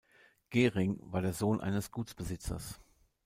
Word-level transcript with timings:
Gering 0.49 0.97
war 1.03 1.21
der 1.21 1.31
Sohn 1.31 1.61
eines 1.61 1.91
Gutsbesitzers. 1.91 2.79